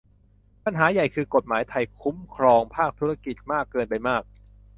[0.65, 4.23] ปัญหาใหญ่คือกฏหมายไทยคุ้มครองภาคธุรกิจมากเกินไปมาก